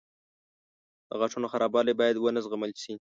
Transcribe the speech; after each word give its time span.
•د 1.09 1.11
غاښونو 1.19 1.51
خرابوالی 1.53 1.93
باید 1.99 2.15
ونه 2.17 2.39
زغمل 2.45 2.71
شي. 2.83 2.93